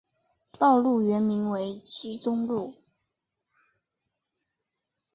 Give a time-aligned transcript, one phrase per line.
[0.57, 2.73] 道路原名为七中路。